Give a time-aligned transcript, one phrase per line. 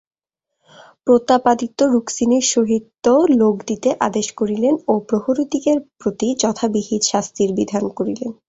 [1.07, 3.05] প্রতাপাদিত্য রুক্মিণীর সহিত
[3.39, 8.31] লোক দিতে আদেশ করিলেন ও প্রহরীদিগের প্রতি যথাবিহিত শাস্তির বিধান করিলেন।